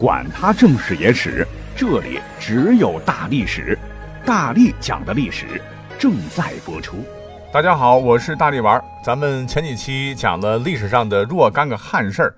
[0.00, 3.78] 管他正史野史，这里只有大历史，
[4.24, 5.60] 大力讲的历史
[5.98, 7.04] 正在播出。
[7.52, 8.82] 大家好，我是大力丸。
[9.04, 12.34] 咱们前几期讲了历史上的若干个汉事儿，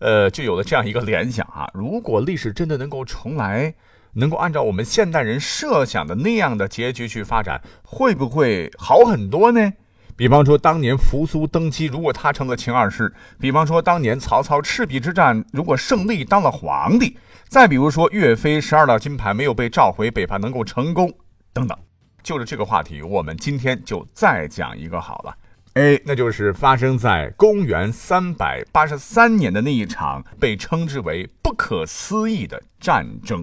[0.00, 3.72] 呃，就有了这样一个联想啊：如果历史真的能够重来，
[4.14, 9.72] 能够按照我们现代人设想的那样的结局去发展，会不会好很多呢？
[10.20, 17.16] 比方说，当年扶苏登基，如果他成了秦二世；比方说，当年曹操赤壁之战，如果胜利当了皇帝；
[17.48, 21.10] 再比如说，岳飞十二道金牌没有被召回，北伐能够成功，
[21.54, 21.74] 等等。
[22.22, 25.34] 就是这个话题，我们今天就再讲一个好了。
[25.72, 33.42] 哎，那就是发生在公元三百八十三年的那一场被称之为不可思议的战争。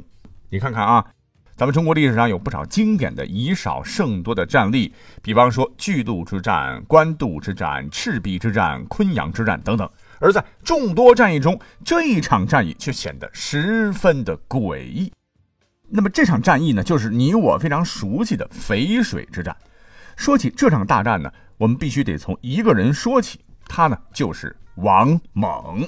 [0.52, 1.04] 你看看啊。
[1.58, 4.94] 咱们中国历史上有不少经典的以少胜多的战例，
[5.24, 9.90] 比方说巨鹿之战、官渡之战、赤壁之战、昆阳之战等等。
[10.20, 15.12] 而在众多战役中，这一场战役却显得十分的诡异。
[15.90, 19.58] 那么这场战役呢，就是你我非常熟悉的淝水之战。
[20.16, 25.82] 说起这场大战呢，我们必须得从一个人说起，他呢就是王猛。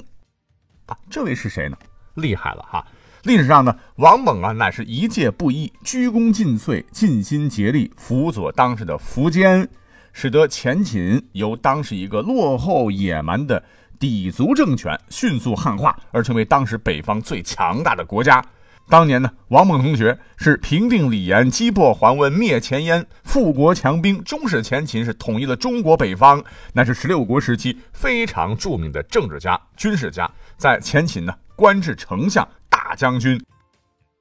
[0.86, 1.76] 啊，这位是谁呢？
[2.14, 2.84] 厉害了哈！
[3.24, 9.68] 历史上呢，王猛啊，乃是一介布衣，鞠躬尽瘁，尽心竭力辅佐当时的苻坚，
[10.14, 13.62] 使得前秦由当时一个落后野蛮的
[13.98, 18.42] 氐族政权迅速汉化，而成为当时北方最强大的国家。
[18.88, 32.48] 当年呢，王猛同学是平定李严，击破桓温，灭前燕，富国强兵，终使前秦是统一了中国北方，乃是十六国时期非常著名的政治家、军事家，在前秦呢官至丞相。
[32.90, 33.40] 大将军，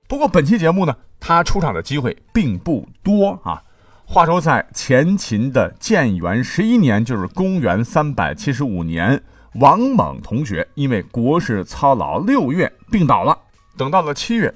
[0.07, 3.63] 不过本期节目呢，他出场的机会并不多啊。
[4.05, 9.19] 话说在前秦的建元十一年，就是公元三百七十五年，
[9.55, 13.35] 王猛同学因为国事操劳，六月病倒了。
[13.75, 14.53] 等到了七月，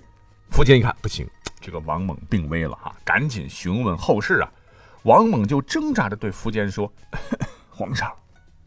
[0.52, 1.27] 苻坚一看不行，
[1.59, 4.52] 这个王猛病危了哈，赶紧询问后事啊。
[5.05, 6.93] 王猛就挣扎着对苻坚说
[7.67, 8.14] ：“皇上，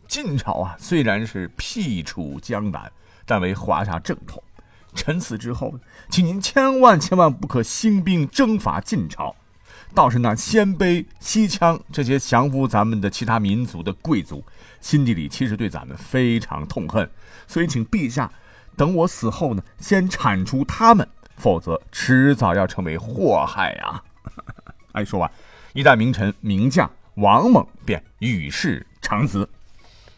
[0.08, 2.90] 晋朝啊，虽然是僻处江南，
[3.24, 4.42] 但为华夏正统。”
[4.96, 9.36] 臣死之后，请您千万千万不可兴兵征伐晋朝。
[9.94, 14.44] 倒是那鲜卑、西羌这些降服咱们的其他民族的贵族，
[14.80, 17.08] 心底里其实对咱们非常痛恨。
[17.46, 18.30] 所以，请陛下
[18.76, 24.02] 等我死后呢，先铲除他们，否则迟早要成为祸害啊！
[24.92, 25.30] 哎，说完，
[25.72, 29.48] 一代名臣名将王猛便与世长辞。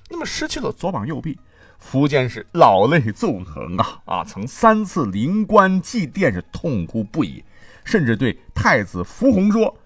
[0.08, 1.38] 那么，失去了左膀右臂。
[1.80, 4.24] 苻坚是老泪纵横啊啊！
[4.24, 7.44] 曾三次临官祭奠，是痛哭不已，
[7.84, 9.76] 甚至对太子苻弘说：“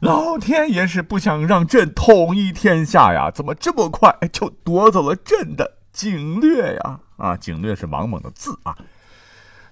[0.00, 8.76] 老天爷是不想让朕统一天下呀，怎么这么快就夺走了朕的景略呀？”啊，景略是王猛的字啊。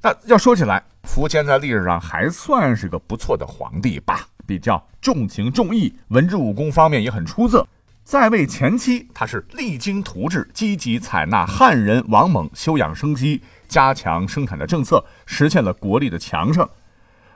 [0.03, 7.67] 那要说起来，苻坚在历史上还算是个不错的皇帝吧，比较重情重义，文治武功方面也很出色。
[8.05, 16.69] 在位前期，他是励精图治，积极采纳汉人王猛休养生息、加强生产的政策，实现了国力的强盛。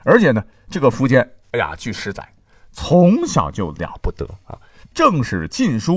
[0.05, 2.35] 而且呢，这个苻坚，哎呀，据史载，
[2.71, 4.59] 从小就了不得啊。
[4.93, 5.95] 正史《晋书》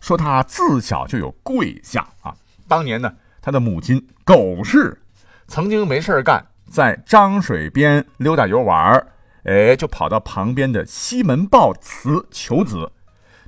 [0.00, 2.34] 说他自小就有贵相啊。
[2.66, 3.12] 当年呢，
[3.42, 5.02] 他的母亲苟氏
[5.46, 9.06] 曾经没事干，在漳水边溜达游玩
[9.44, 12.90] 哎，就跑到旁边的西门豹祠求子。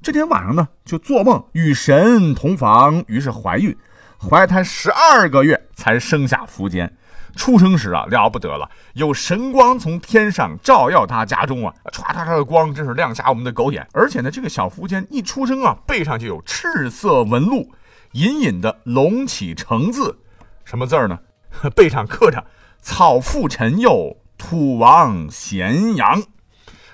[0.03, 3.77] 这天晚上呢，就做梦与神同房，于是怀孕，
[4.19, 6.97] 怀胎十二个月才生下苻坚。
[7.34, 13.87] 出生时啊，了不得了，有神光从天上照耀他家中啊，唰唰唰的光，真是亮瞎我们的狗眼。
[13.93, 17.71] 而且呢，这个小苻坚一出生啊，背上就有赤色纹路，
[18.12, 20.19] 隐隐的隆起成字，
[20.65, 21.19] 什么字儿呢？
[21.77, 22.45] 背上刻着
[22.81, 26.23] “草父陈幼，土王咸阳”。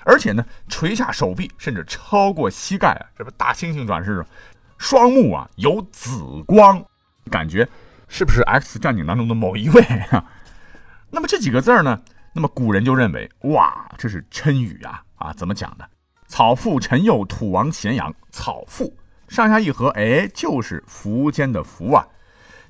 [0.05, 3.05] 而且呢，垂下手臂，甚至超过膝盖啊！
[3.17, 4.25] 这不大猩猩转世，
[4.77, 6.83] 双目啊有紫光，
[7.29, 7.67] 感觉
[8.07, 9.81] 是不是 X 战警当中的某一位
[10.11, 10.25] 啊？
[11.09, 12.01] 那么这几个字呢？
[12.33, 15.03] 那么古人就认为，哇，这是谶语啊！
[15.15, 15.85] 啊，怎么讲呢？
[16.27, 18.11] 草父陈佑，土王咸阳。
[18.31, 22.05] 草父上下一合，哎，就是苻坚的苻啊。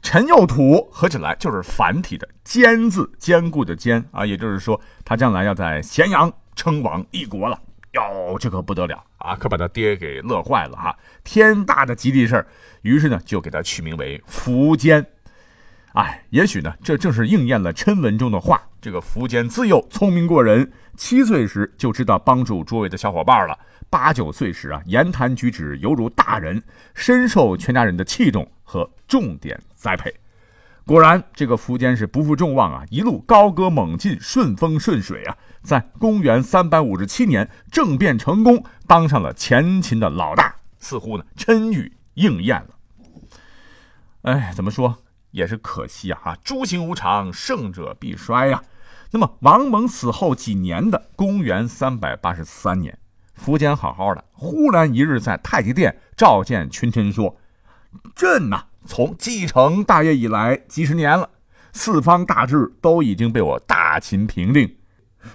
[0.02, 6.32] 陈佑土合起来就是繁体的坚字，坚固的坚啊，也就是说，他将来要在咸阳。
[6.56, 7.60] 称王一国了
[7.94, 9.36] 哟，这可不得了啊！
[9.36, 12.48] 可把他爹给乐坏了哈，天大的吉利事儿。
[12.82, 15.06] 于是呢，就给他取名为苻坚。
[15.94, 23.54] 哎，也许呢，这正是应验了谶文中的话：这个苻坚自幼聪明过人，七岁时就知道帮助周围的小伙伴了；
[23.92, 26.64] 八九岁时啊，言谈举止犹如大人，
[26.96, 30.12] 深受全家人的器重和重点栽培。
[30.84, 42.70] 果然，这个苻坚是不负众望啊，一路高歌猛进，顺风顺水啊，在公元三百五十七年政变成功，当上了前秦的老大，似乎呢谶语应验了。
[44.24, 44.98] 哎，怎么说
[45.32, 46.20] 也是可惜啊！
[46.24, 48.62] 啊，诸行无常，胜者必衰呀。
[49.12, 52.98] 那么王猛死后几年的公元三百八十三年，
[53.44, 57.38] 苻坚好好的，忽然一日在太极殿召见群臣说
[58.16, 61.30] ：“朕呐。”从继承大业以来几十年了，
[61.72, 64.76] 四方大治都已经被我大秦平定，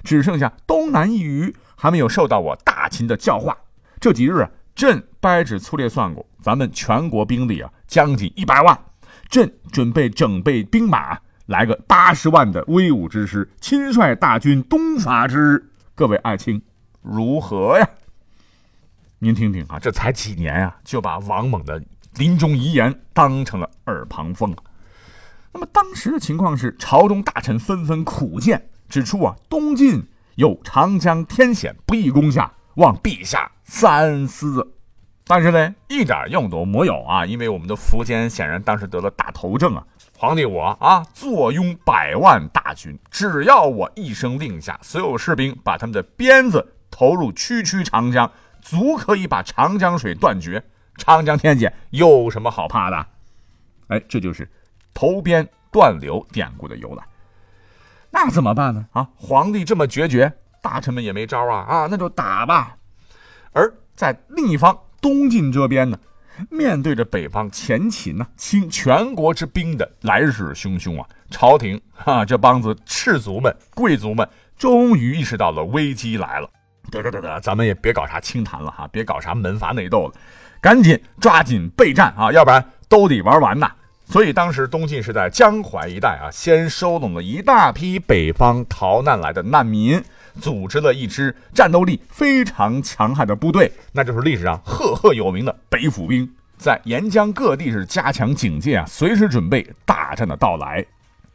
[0.02, 3.56] 只剩下东南一隅还没有受到我大秦的教化。
[4.00, 8.78] 这几日啊，朕掰指粗略算过，咱们全国兵力啊将近一百万，
[9.28, 15.70] 朕准备整备兵马，来个八十万的威武之师，亲率大军东伐之。
[15.94, 16.62] 各位爱卿，
[17.02, 17.88] 如何呀？
[19.18, 21.82] 您听听啊，这才几年啊，就把王猛的。
[22.14, 24.52] 临终遗言当成了耳旁风
[25.58, 30.06] 那么当时的情况是，朝中大臣纷纷苦谏，指出啊，东晋
[30.36, 34.74] 有长江天险，不易攻下，望陛下三思。
[35.26, 39.84] 但是呢，一点用都没有啊，因为我们的苻坚显然当时得了大头症啊。
[40.16, 48.30] 皇帝我啊，坐拥百万大军，只要我一声令下，所有士兵把他们的鞭子投入区区长江，
[48.62, 50.62] 足可以把长江水断绝。
[50.96, 53.06] 长江天险有什么好怕的？
[53.88, 54.48] 哎，这就是
[54.98, 57.04] 投鞭断流典故的由来。
[58.10, 58.84] 那怎么办呢？
[58.90, 61.60] 啊，皇帝这么决绝，大臣们也没招啊！
[61.68, 62.76] 啊，那就打吧。
[63.52, 65.96] 而在另一方东晋这边呢，
[66.50, 76.50] 面对着北方前秦呢倾全国之兵的来势汹汹啊，朝廷啊这帮子士族们、贵族们终于意识到了危机来了。
[76.90, 80.14] 得得得得，咱们也别搞啥清谈了哈，别搞啥门阀内斗了。
[80.60, 83.70] 赶紧抓紧备战啊，要不然都得玩完呐！
[84.08, 90.02] 所以当时东晋是在江淮一带啊，先收拢了一大批北方逃难来的难民，
[90.40, 100.84] 组织了一支战斗力非常强悍的部队，那就是历史上赫赫有名的北府兵，在沿江各地是加强警戒啊，随时准备大战的到来。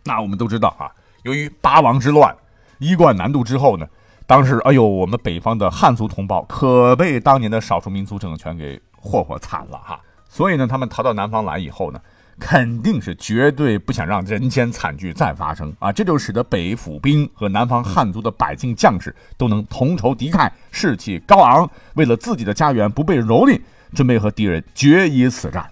[0.03, 0.89] 那我们都知道啊，
[1.21, 2.35] 由于八王之乱，
[2.79, 3.87] 一贯南渡之后呢，
[4.25, 8.81] 当时哎呦，我们北方的汉族同胞可被当年的少数民族政权给。
[9.05, 9.99] 霍霍惨了哈，
[10.29, 11.99] 所以呢，他们逃到南方来以后呢，
[12.39, 15.91] 肯定是绝对不想让人间惨剧再发生啊！
[15.91, 23.61] 这就使得北府兵和南方汉族的百姓将士都能同仇敌忾，士气高昂，为了自己的家园不被蹂躏，
[23.93, 25.69] 准备和敌人决一死战。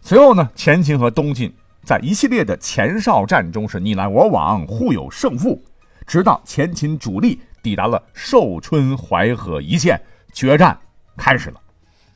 [0.00, 1.52] 随后呢，前秦和东晋
[1.84, 5.62] 在一系列的前哨战中是你来我往，互有胜负，
[6.06, 10.00] 直到前秦主力抵达了寿春淮河一线，
[10.32, 10.78] 决战
[11.16, 11.60] 开始了。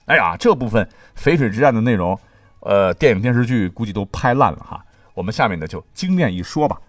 [0.07, 2.19] 哎呀，这部分淝水之战的内容，
[2.63, 4.85] 呃，电影电视剧估计都拍烂了哈。
[5.15, 6.81] 我们下面呢就精炼一说吧。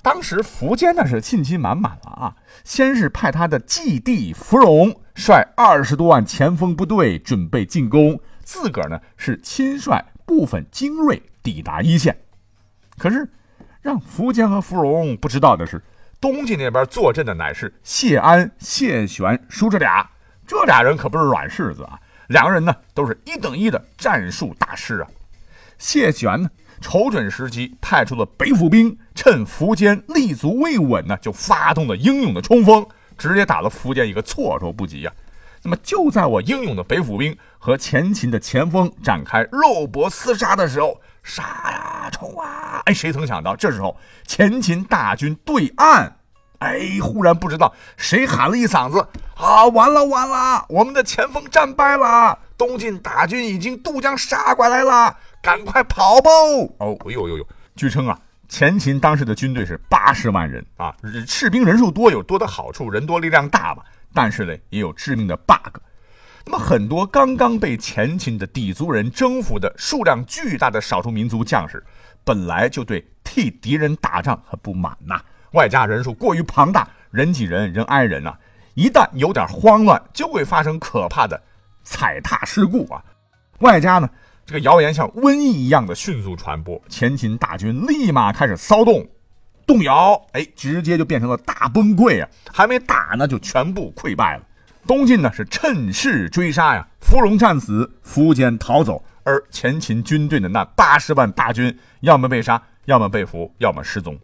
[0.00, 12.16] 当时苻坚那是信心满满了啊，先是派他的继弟芙蓉率二十多万前锋部队准备进攻，自个儿呢是亲率部分精锐抵达一线。
[12.96, 13.28] 可是
[13.82, 15.82] 让苻坚和芙蓉不知道的是，
[16.20, 20.08] 东晋那边坐镇的乃是谢安、谢玄叔侄俩，
[20.46, 21.98] 这俩人可不是软柿子啊。
[22.28, 25.08] 两个人呢，都是一等一的战术大师啊。
[25.78, 35.12] 谢玄呢，瞅准时机，派出了北府兵，趁苻坚立足未稳呢，就发动了英勇的冲锋，直接打了苻坚一个措手不及呀。
[35.62, 42.80] 那么就在我英勇的北府兵和前秦的前锋展开肉搏厮杀的时候，杀呀冲啊！
[42.84, 46.16] 哎，谁曾想到这时候前秦大军对岸。
[46.60, 49.06] 哎，忽然不知道谁喊了一嗓子
[49.36, 56.30] ：“啊，完了完了，我们的前锋战败了，东晋大军已经渡江杀过来了，赶快跑吧！”
[56.78, 57.46] 哦，哎呦呦呦！
[57.76, 58.18] 据称啊，
[58.48, 60.94] 前秦当时的军队是八十万人啊，
[61.26, 63.82] 士兵人数多有多的好处，人多力量大嘛。
[64.14, 65.78] 但是呢，也有致命的 bug。
[66.44, 71.84] 那么很多刚刚被前秦的氐族人征服的数量巨大的少数民族将士，
[72.24, 75.20] 本来就对替敌人打仗很不满呐。
[75.52, 78.34] 外加人数过于庞大，人挤人，人挨人呐！
[78.74, 81.40] 一旦有点慌乱，就会发生可怕的
[81.82, 83.04] 踩踏事故啊！
[83.58, 84.08] 外加呢，
[84.48, 89.06] 这个谣言像瘟疫一样的迅速传播，前秦大军立马开始骚动、
[89.66, 92.30] 动摇，哎，直接就变成了大崩溃啊！
[92.50, 94.42] 还没打呢，就全部溃败了。
[94.86, 104.18] 东晋呢是趁势追杀呀，芙蓉战死，苻坚逃走，而前秦军队的那八十万大军，要么被杀，要么被俘，要么失踪。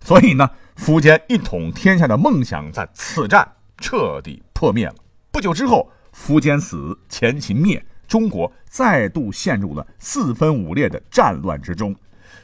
[0.00, 3.48] 所以呢，苻坚一统天下的梦想在此战
[3.78, 4.94] 彻底破灭了。
[5.30, 11.94] 不久之后，苻坚死，前秦灭，中国再度陷入了四分五裂的战乱之中。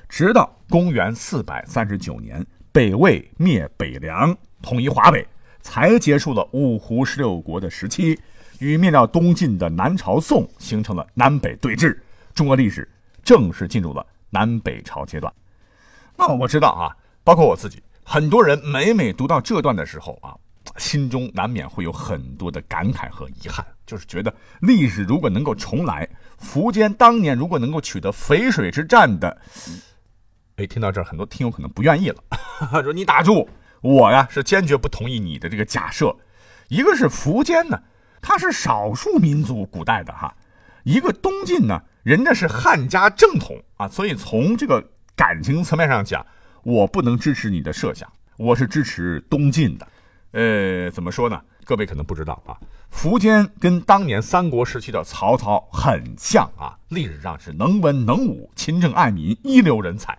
[0.09, 4.33] 直到公元四百三十九年，北魏灭北凉，
[4.63, 5.27] 统一华北，
[5.61, 8.17] 才结束了五胡十六国的时期，
[8.61, 11.99] 与灭掉东晋的南朝宋形成了南北对峙，
[12.33, 12.89] 中国历史
[13.25, 15.33] 正式进入了南北朝阶段。
[16.17, 20.33] 那我知道啊，包括我自己，很多人每每读到这段的时候啊。
[20.79, 26.09] 心中难免会有很多的感慨和遗憾，就是觉得历史如果能够重来，
[26.41, 29.41] 苻坚当年如果能够取得淝水之战的，
[30.57, 32.23] 哎，听到这儿，很多听友可能不愿意了，
[32.83, 33.49] 说你打住，
[33.81, 36.15] 我呀是坚决不同意你的这个假设。
[36.69, 37.81] 一个是苻坚呢，
[38.21, 40.35] 他是少数民族古代的哈；
[40.83, 46.27] 一个东晋呢，人家是汉家正统啊，所以从这个感情层面上讲，
[46.65, 49.87] 我不能支持你的设想，我是支持东晋的。
[50.33, 51.41] 呃，怎么说呢？
[51.67, 52.55] 各位可能不知道啊，
[52.95, 60.17] 苻坚跟当年三国时期的曹操很像啊，历史上是能文能武、勤政爱民、一流人才。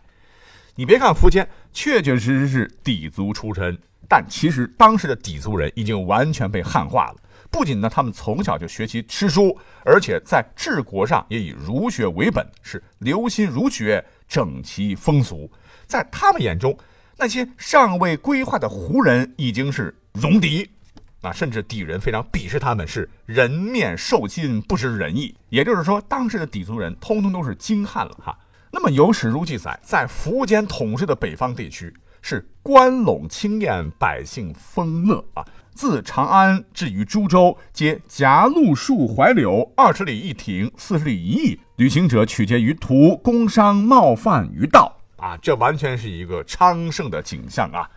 [0.75, 7.15] 你别看苻坚确确实实是氐族出身，但其实当时的氐族人已经完全被汉化了。
[7.49, 15.49] 不仅呢，他们从小就学习诗书，而且在治国上也以儒学为本，是留心儒学，整齐风俗。
[15.85, 16.77] 在他们眼中，
[17.15, 19.95] 那些尚未规划的胡人已经是。
[20.19, 20.67] 戎狄，
[21.21, 25.35] 啊，甚至敌人非常鄙视他们，是人面兽心，不知仁义。
[25.49, 28.37] 也就是说，当时的底族人通通都是精汉了哈。
[28.71, 35.43] 那么有史书记载，在苻坚统治的北方地区，是关陇清晏，百姓丰乐啊。
[35.73, 41.59] 自长安至于株洲，皆夹路树槐柳，二十里一亭，四十里一邑。
[41.77, 47.89] 旅行者取节于途，工商贸贩于道啊，这完全是一个昌盛的景象啊。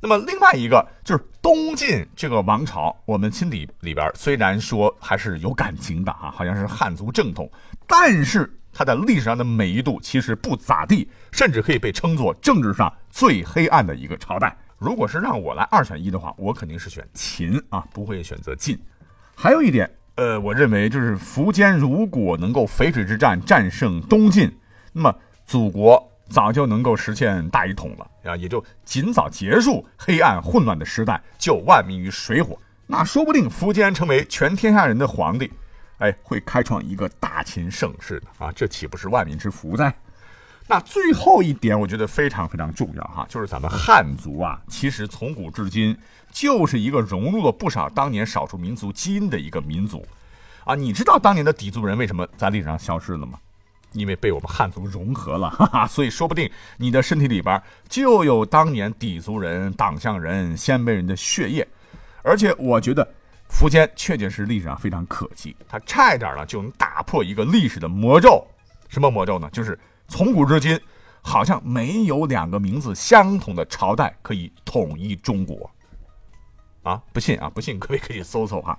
[0.00, 7.50] 那么另外一个就是东晋这个王朝，我们心里里边虽然说还是有感情的啊，好像是汉族正统，
[7.86, 14.56] 但是它的历史上的美誉度其实不咋地，甚至可以被称作政治上最黑暗的一个朝代。
[14.78, 18.78] 如果是让我来二选一的话，我肯定是选秦啊，不会选择晋。
[19.34, 24.56] 还有一点，呃，我认为就是苻坚如果能够淝水之战战胜东晋，
[24.92, 25.12] 那么
[25.44, 26.07] 祖国。
[26.28, 32.58] 早就能够实现大一统了啊，也就尽早结束黑暗混乱的时代，救万民于水火。
[32.86, 35.52] 那说不定苻坚成为全天下人的皇帝，
[35.98, 39.94] 哎，会开创一个大秦盛世的啊，这岂不是万民之福哉？
[40.66, 45.96] 那最后一点，我觉得非常非常重要哈，就是咱们汉族啊，其实从古至今
[46.30, 50.06] 就是一个融入了不少当年少数民族基因的一个民族
[50.64, 50.74] 啊。
[50.74, 53.38] 你知道当年的氐族人为什么在历史上消失了吗？
[53.92, 61.66] 因为被我们汉族融合了，哈哈，所以说不定你的身体里边就有当年氐族人、党项人、鲜卑人的血液。
[62.22, 63.06] 而且我觉得
[63.48, 68.46] 苻坚确确实历史上非常可惜，他差一点呢就能打破一个历史的魔咒。
[68.88, 69.48] 什么魔咒呢？
[69.50, 70.78] 就是从古至今，
[71.22, 75.70] 好像没有两个名字相同的朝代可以统一中国。
[76.82, 78.78] 啊，不信啊，不信，各位可以搜搜哈。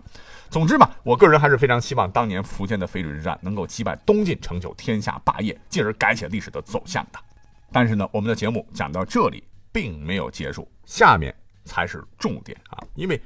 [0.50, 7.20] 总之嘛，我个人还是非常希望当年福建的淝水之战能够击败东晋，成就天下霸业，进而改写历史的走向的。
[7.72, 11.34] 但是呢，我们的节目讲到这里并没有结束，下面
[11.66, 12.84] 才是重点啊！
[12.96, 13.22] 因为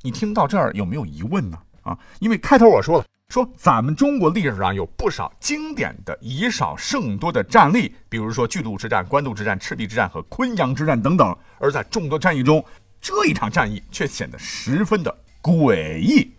[0.00, 1.58] 你听到这儿有没有疑问呢？
[1.82, 11.36] 啊，因为开头我说了，说咱们中国历史上有不少经典的以少胜多的战例，比如说巨鹿之战、官渡之战、赤壁之战和昆阳之战等等。
[11.58, 12.64] 而在众多战役中，
[12.98, 16.32] 这一场战役却显得十分的诡异。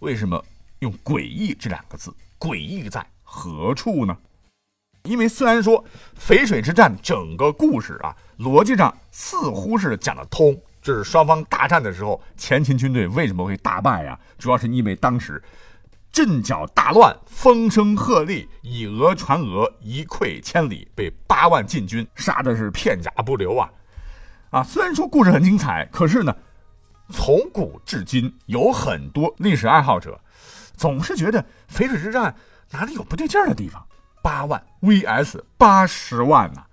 [0.00, 0.42] 为什么
[0.78, 2.14] 用“诡异”这两个字？
[2.38, 4.16] 诡异在何处呢？
[5.02, 5.84] 因为虽然说
[6.16, 14.16] 淝水之战整个故事啊，逻辑上似乎是讲得通，就是双方大战的时候，前秦军队为什么会大败呀？
[14.38, 15.42] 主要是因为当时
[16.12, 23.68] 阵脚大乱，风声鹤唳，以讹传讹，一溃千里，被八万晋军杀的是片甲不留啊！
[24.50, 26.36] 啊，虽然说故事很精彩，可是呢。
[27.10, 30.20] 从古至今，有很多历史爱好者
[30.76, 32.34] 总是觉得淝水之战
[32.70, 33.84] 哪里有不对劲儿的地方。
[34.22, 36.66] 八万 VS 八十万呐，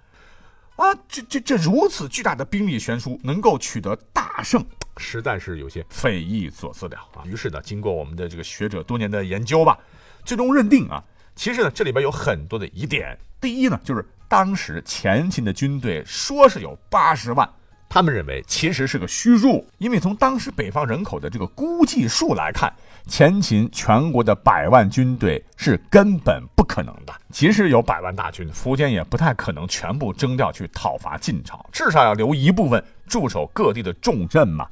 [0.75, 4.65] 啊，这这这如此巨大的兵力悬殊，能够取得大胜，
[4.97, 7.23] 实在是有些匪夷所思了啊。
[7.23, 9.77] 于是呢，经过我们的这个学者多年的研究吧，
[10.25, 11.01] 最终认定啊，
[11.35, 13.17] 其实呢这里边有很多的疑点。
[13.39, 17.49] 第一呢，就是当时前秦的军队说是有八十万。
[17.87, 22.73] 他们认为其实是个虚数，因为从当时北方人口的这个估计数来看，
[23.07, 27.13] 前秦全国的百万军队是根本不可能的。
[27.31, 34.67] 即使有百万大军，苻坚也不太可能全部征调去讨伐晋朝，至少要留一部分驻守各地的重镇嘛。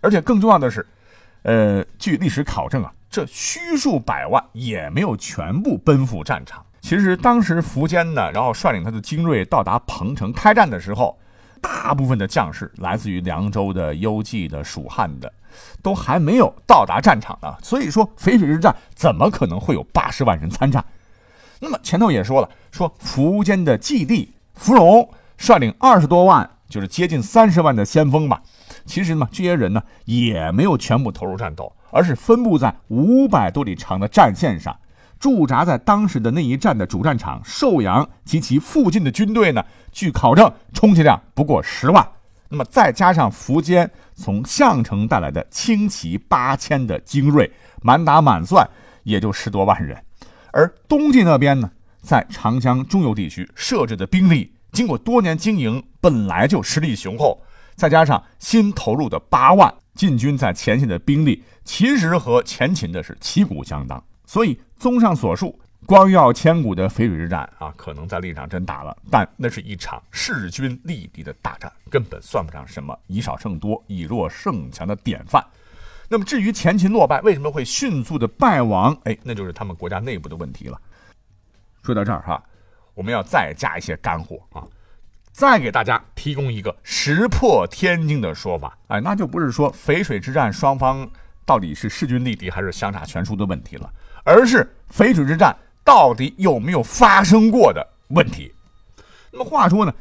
[0.00, 0.86] 而且更重要的是，
[1.42, 6.64] 呃，据历史考证啊，这虚数百万也没有全部奔赴战场。
[6.80, 11.18] 其实当时苻坚呢，然后率领他的精锐到达彭城开战的时候，
[11.64, 15.32] 大部分的将士来自于凉州的、幽蓟的、蜀汉的，
[15.82, 17.56] 都还没有到达战场呢。
[17.62, 20.84] 所以说，淝水之战怎么可能会有八十万人参战？
[21.60, 28.42] 那么前头也说了，说苻坚的继弟苻融率领二十多万，就是接近三十万的先锋吧。
[28.84, 34.76] 其实呢，这些人呢也没有全部投入战斗，而是分布在五百多里长的战线上。
[35.18, 42.06] 驻扎在当时的那一战的主战场寿阳及其附近的军队呢，据考证，充其量不过十万。
[42.50, 47.50] 那么再加上苻坚从项城带来的轻骑八千的精锐，
[47.82, 48.68] 满打满算
[49.02, 49.96] 也就十多万人。
[50.52, 57.42] 而东晋那边呢，在长江中游地区设置的兵力，经过多年经营，本来就实力雄厚，
[57.74, 64.00] 再加上新投入的八万晋军在前线的兵力，其实和前秦的是旗鼓相当。
[64.26, 75.44] 所以，综上所述，光耀千古的淝水之战啊，可能在历史上真打了，但那是一场势均力敌的大战，根本算不上什么以少胜多、以弱胜强的典范。
[76.08, 80.80] 那么，至于前秦落败为什么会迅速的败亡，哎，那就是他们国家内部的问题了。
[81.82, 82.42] 说到这儿哈，
[82.94, 84.64] 我们要再加一些干货啊，
[85.32, 91.06] 再给大家提供一个石破天惊的说法，哎，那就不是说淝水之战双方
[91.44, 93.92] 到底是势均力敌还是相差悬殊的问题了。
[94.24, 95.54] 而是淝水之战
[95.84, 98.52] 到底有没有发生过的问题？
[99.30, 99.92] 那么话说呢，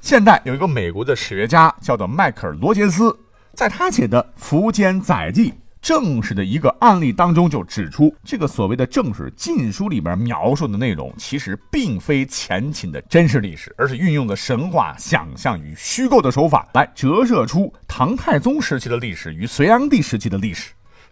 [0.00, 3.18] 现代有一个美国的史学家叫做迈克尔·罗杰斯，
[3.54, 20.70] 在他写的《苻坚载记》正史的一个案例当中，就指出，这个所谓的正史禁书里边描述的内容，其实并非前秦的真实历史，而是运用的神话、想象与虚构的手法，来折射出唐太宗时期的历史与隋炀帝时期的历史。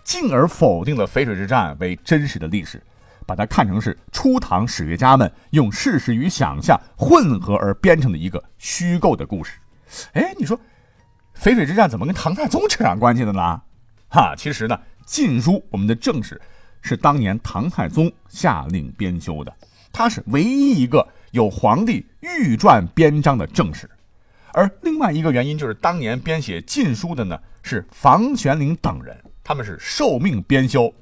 [0.09, 2.83] 进而否定了淝水之战为真实的历史，
[3.27, 9.59] 把它看成是初唐史学家们用事实与想象混合而编成的一个虚构的故事。
[10.15, 10.59] 哎，你说
[11.39, 13.61] 淝水之战怎么跟唐太宗扯上关系的呢？
[14.09, 16.41] 哈，其实呢，《晋书》我们的正史
[16.81, 19.55] 是当年唐太宗下令编修的，
[19.93, 23.87] 它是唯一一个有皇帝御传编章的正史。
[24.59, 29.17] 而另外一个原因就是，当年编写《晋书》的呢是房玄龄等人。
[29.45, 30.93] 他们是受命编修，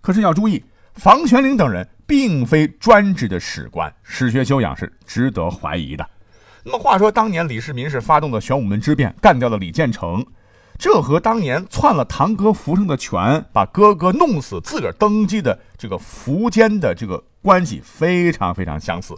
[0.00, 6.04] 可是要注意，房玄龄等人并非专职的史官，史学修养是值得怀疑的。
[6.64, 10.26] 那么话说，当年李世民是发动了玄武门之变，干掉了李建成，
[10.76, 19.14] 这和当年篡了堂哥苻生的权，把哥哥弄死，自个儿登基的这个苻坚的这个关系非常非常相似，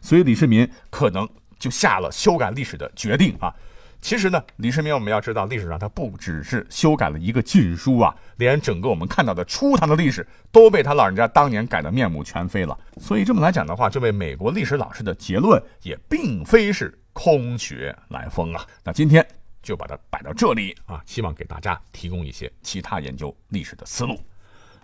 [0.00, 1.28] 所以李世民可能
[1.58, 3.54] 就下了修改历史的决定啊。
[4.00, 12.78] 其实呢，李世民我们要知道，历史上他不只是修改了一个禁书啊，连整个我们看到的初唐的历史都被他老人家当年改得面目全非了。
[13.00, 18.64] 所以这么来讲的话，这位美国历史老师的结论也并非是空穴来风啊。
[18.84, 19.26] 那今天
[19.60, 24.20] 就把它摆到这里啊，希望给大家提供一些其他研究历史的思路。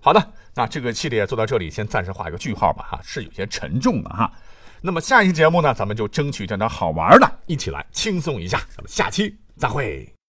[0.01, 4.33] 好的，那这个系列做到这里，先暂时画一个句号吧，哈，是有些沉重的哈。
[4.85, 8.59] 那么下一期节目呢，咱们就争取整点好玩的，一起来轻松一下。
[8.71, 10.22] 咱们下期再会。